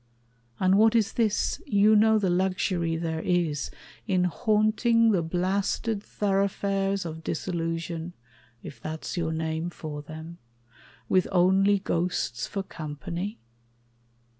And 0.59 0.79
what 0.79 0.95
is 0.95 1.13
this? 1.13 1.61
You 1.67 1.95
know 1.95 2.17
the 2.17 2.27
luxury 2.31 2.95
there 2.95 3.21
is 3.21 3.69
in 4.07 4.23
haunting 4.23 5.11
The 5.11 5.21
blasted 5.21 6.01
thoroughfares 6.01 7.05
of 7.05 7.23
disillusion 7.23 8.13
If 8.63 8.81
that's 8.81 9.15
your 9.15 9.31
name 9.31 9.69
for 9.69 10.01
them 10.01 10.39
with 11.07 11.27
only 11.31 11.77
ghosts 11.77 12.47
For 12.47 12.63
company? 12.63 13.37